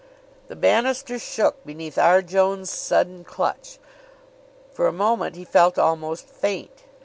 [0.47, 2.23] The banister shook beneath R.
[2.23, 3.77] Jones' sudden clutch.
[4.71, 6.85] For a moment he felt almost faint.